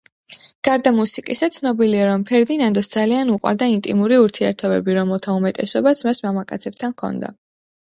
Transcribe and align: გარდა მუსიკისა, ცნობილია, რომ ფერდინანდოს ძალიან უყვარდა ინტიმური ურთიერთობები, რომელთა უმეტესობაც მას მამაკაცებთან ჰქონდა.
გარდა 0.67 0.91
მუსიკისა, 0.99 1.49
ცნობილია, 1.57 2.07
რომ 2.11 2.23
ფერდინანდოს 2.29 2.89
ძალიან 2.95 3.29
უყვარდა 3.35 3.69
ინტიმური 3.75 4.19
ურთიერთობები, 4.25 4.99
რომელთა 5.01 5.39
უმეტესობაც 5.43 6.05
მას 6.11 6.25
მამაკაცებთან 6.29 6.99
ჰქონდა. 6.99 7.33